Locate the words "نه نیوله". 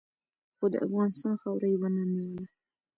1.95-2.45